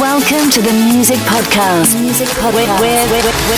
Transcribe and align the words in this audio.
Welcome 0.00 0.50
to 0.50 0.60
the 0.60 0.72
Music 0.92 1.16
Podcast. 1.20 1.98
Music 1.98 2.28
Podcast. 2.28 2.54
We're, 2.54 2.66
we're, 2.80 3.22
we're, 3.22 3.56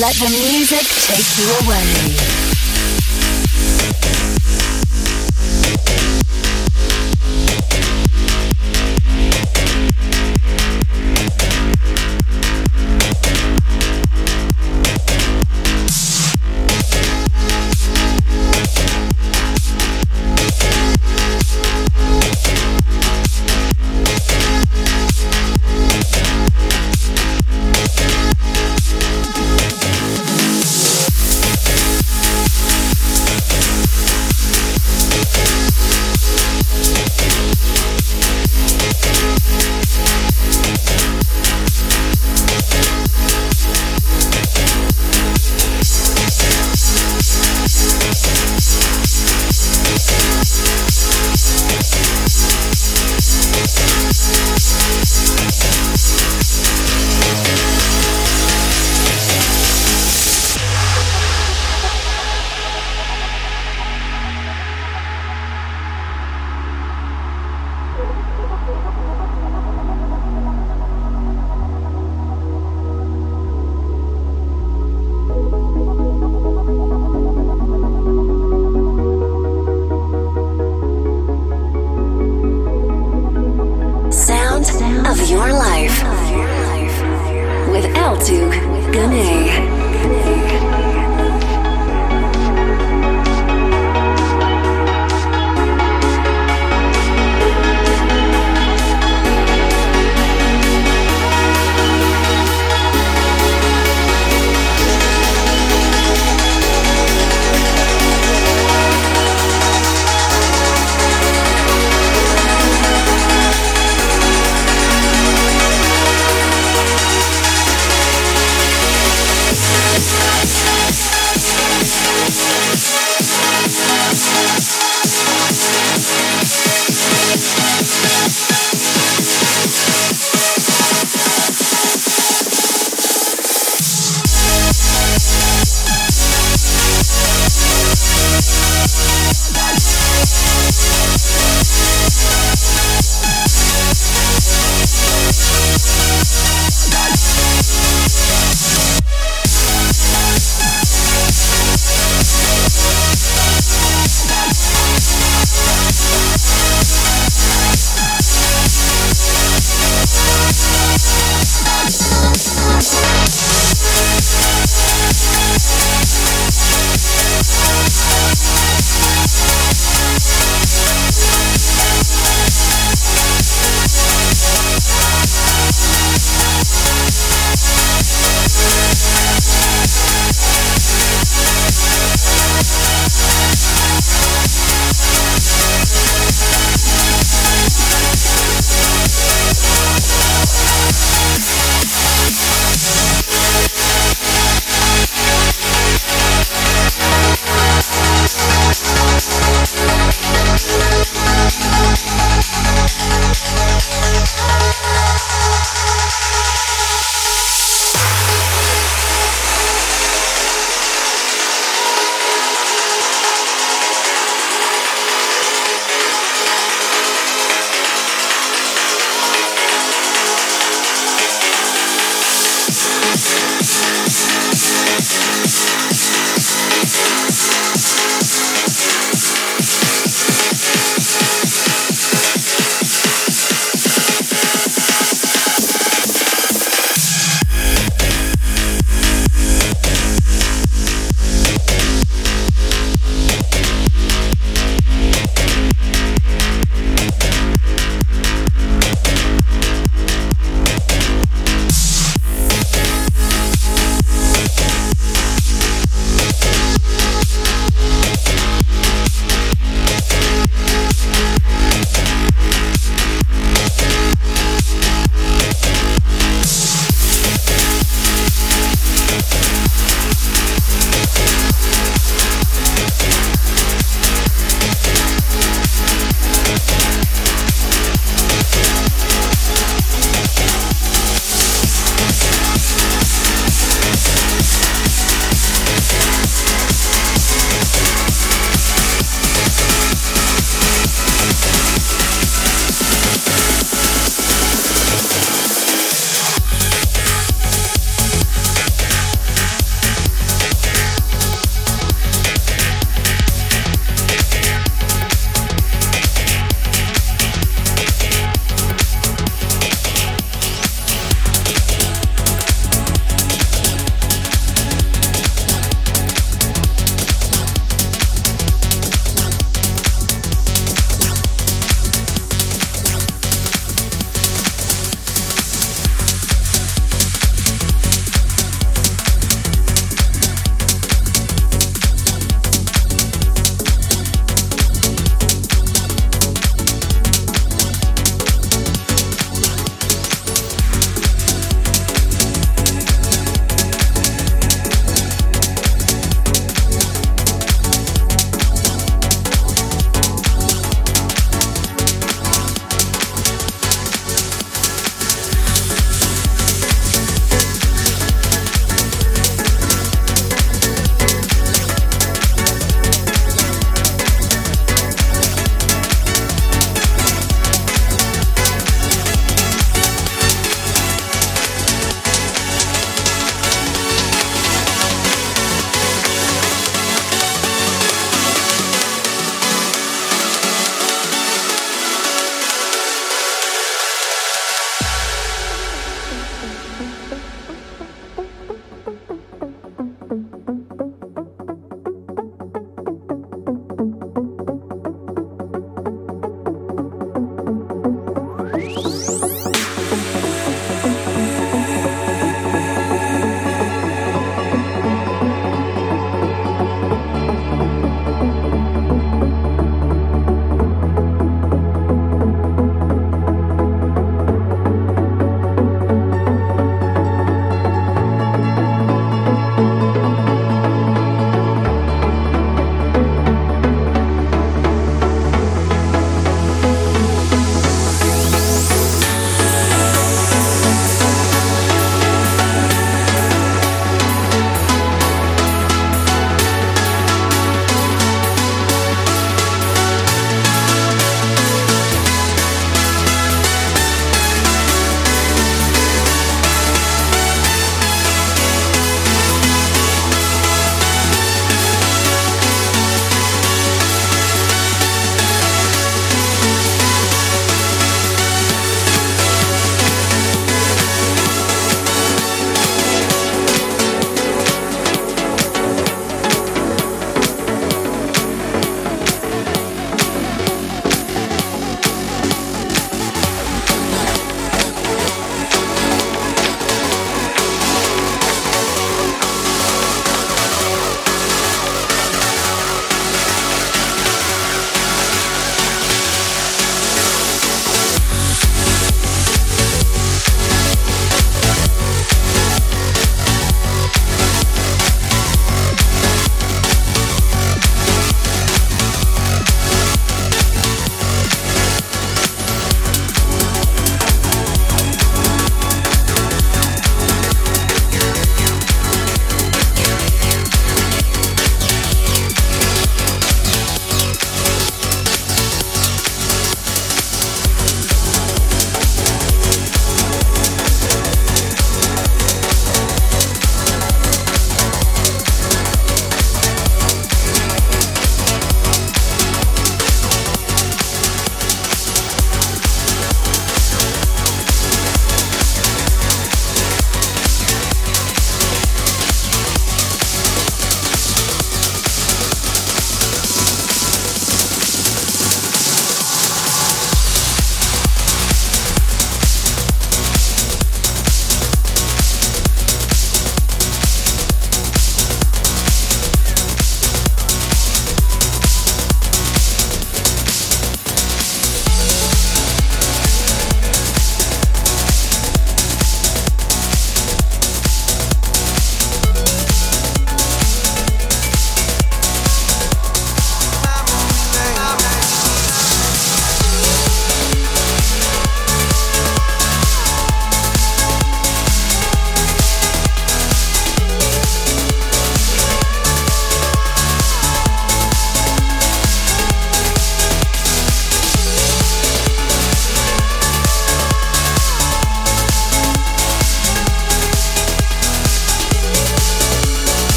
Let 0.00 0.14
the 0.14 0.28
music 0.30 0.86
take 1.06 1.38
you 1.38 1.66
away. 1.66 2.47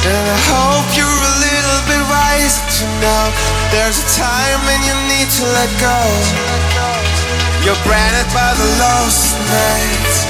And 0.00 0.16
I 0.32 0.40
hope 0.48 0.88
you're 0.96 1.04
a 1.04 1.34
little 1.44 1.80
bit 1.84 2.02
wiser 2.08 2.64
to 2.80 2.84
know 3.04 3.24
there's 3.68 4.00
a 4.00 4.08
time 4.16 4.58
when 4.64 4.80
you 4.80 4.96
need 5.12 5.28
to 5.28 5.44
let 5.44 5.68
go. 5.76 5.98
You're 7.60 7.76
branded 7.84 8.24
by 8.32 8.56
the 8.56 8.68
lost 8.80 9.36
nights, 9.44 10.24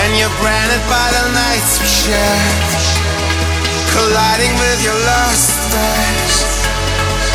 and 0.00 0.16
you're 0.16 0.32
branded 0.40 0.80
by 0.88 1.04
the 1.20 1.24
nights 1.36 1.76
we 1.84 1.84
shared. 1.84 2.70
Colliding 3.92 4.56
with 4.56 4.80
your 4.80 4.96
lost 5.04 5.68
eyes, 5.68 6.36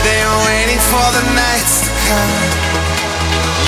they're 0.01 0.37
waiting 0.49 0.81
for 0.89 1.05
the 1.21 1.25
nights 1.37 1.85
to 1.85 1.91
come. 2.09 2.33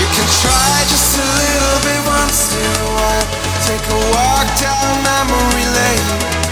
You 0.02 0.08
can 0.10 0.28
try 0.42 0.74
just 0.90 1.22
a 1.22 1.28
little 1.38 1.78
bit 1.86 2.02
once 2.10 2.50
in 2.50 2.66
a 2.66 2.90
while 2.98 3.28
take 3.70 3.86
a 3.94 4.00
walk 4.10 4.48
down 4.58 4.90
memory 5.06 5.66
lane. 5.70 6.45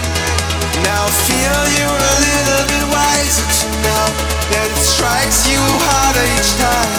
Now 0.84 1.08
feel 1.24 1.60
you're 1.80 2.02
a 2.12 2.16
little 2.20 2.64
bit 2.68 2.84
wiser 2.92 3.48
to 3.48 3.66
know 3.80 4.06
that 4.52 4.68
it 4.68 4.84
strikes 4.84 5.48
you 5.48 5.60
harder 5.88 6.26
each 6.36 6.52
time. 6.60 6.92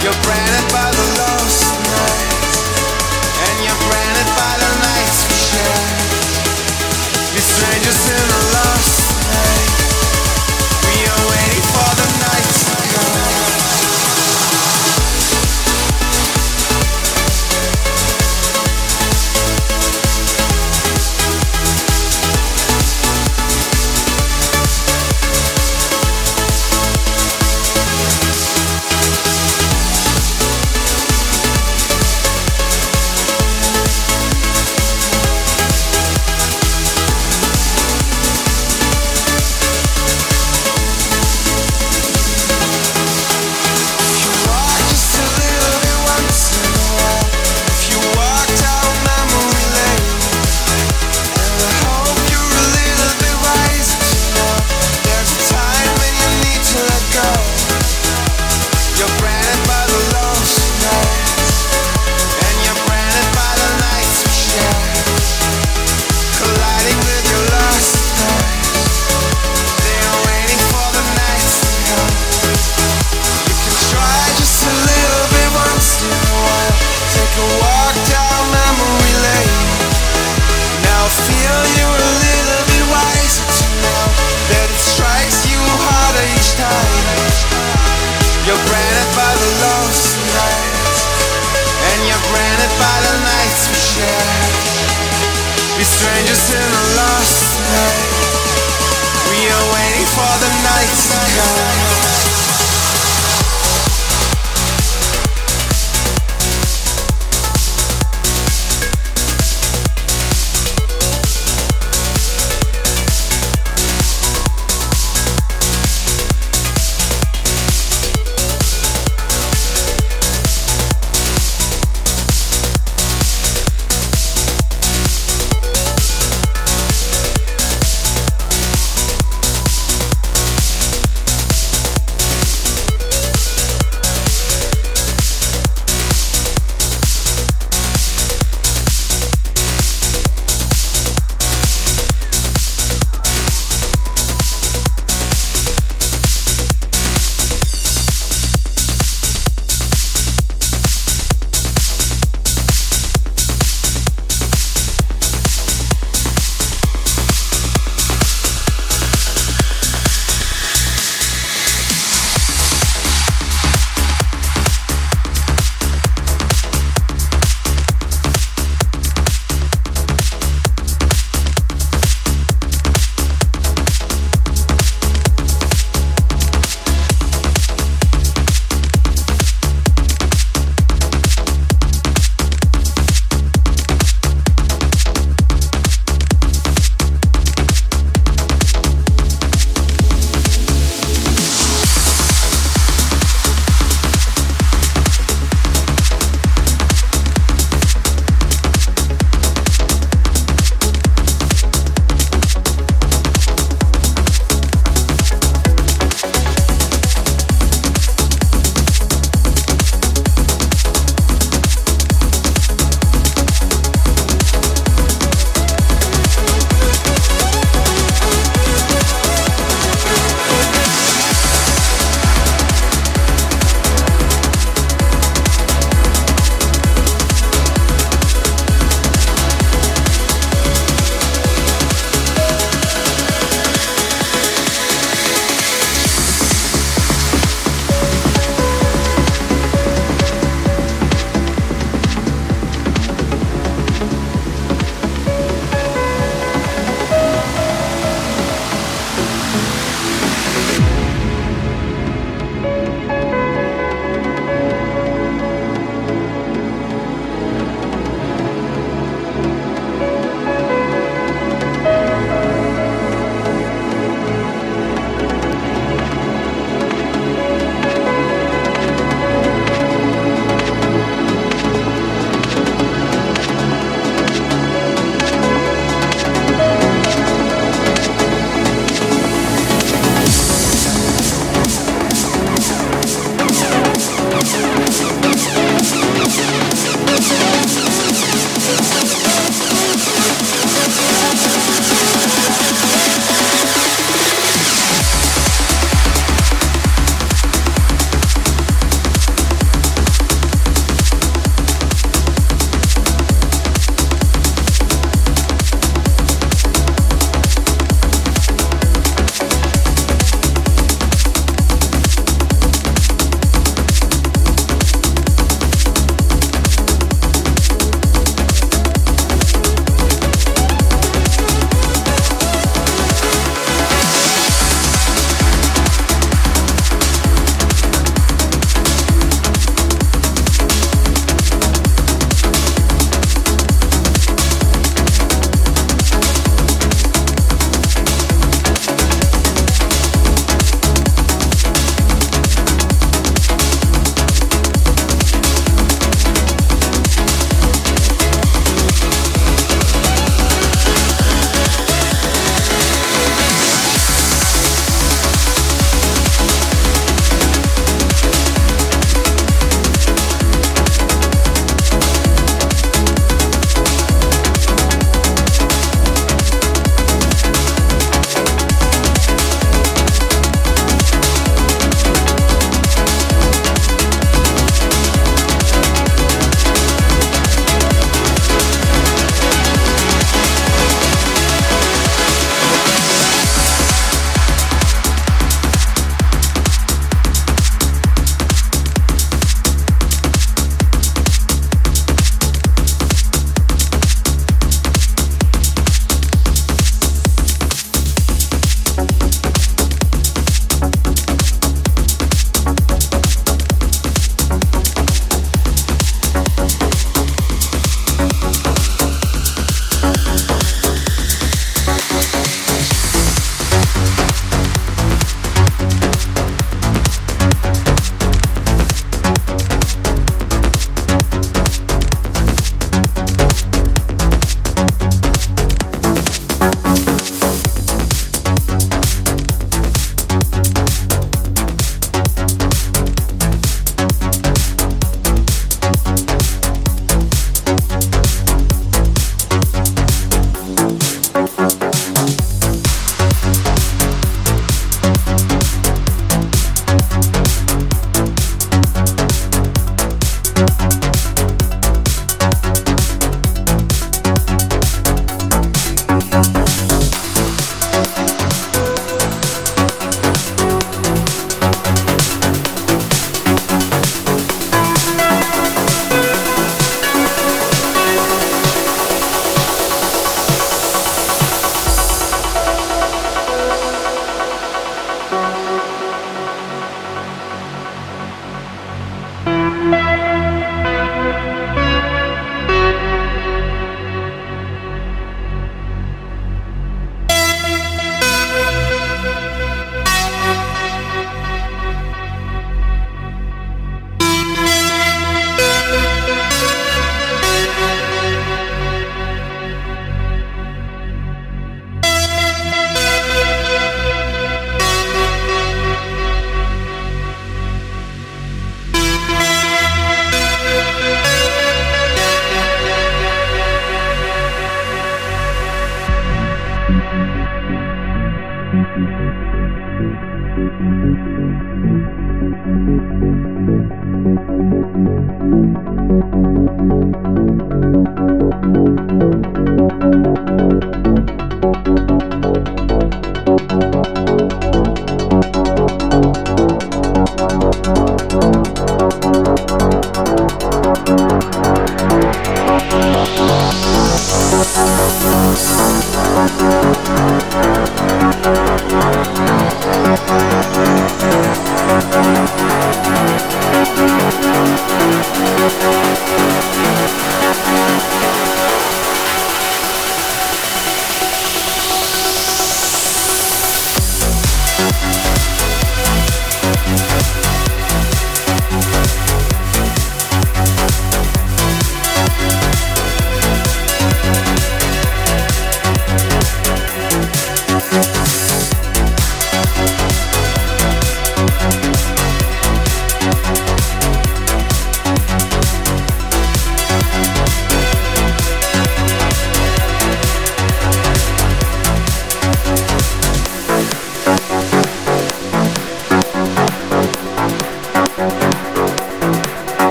You're 0.00 0.16
branded 0.24 0.66
by 0.72 0.88
the 0.88 1.06
lost 1.20 1.68
nights, 1.84 2.56
and 3.44 3.56
you're 3.60 3.82
branded 3.92 4.28
by 4.40 4.52
the 4.56 4.72
nights 4.88 5.18
we 5.28 5.36
share. 5.36 5.84
We're 7.36 7.44
strangers 7.44 8.02
in 8.08 8.24
a 8.24 8.42
lost 8.56 8.96
night. 9.28 9.72
We 10.88 10.96
are 11.12 11.24
waiting 11.28 11.64
for 11.76 11.90
the 12.00 12.08
night 12.24 12.29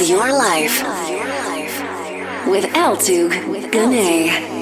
of 0.00 0.08
your 0.08 0.32
life. 0.32 0.82
With 2.46 2.64
Altug 2.74 3.32
Guney. 3.70 4.57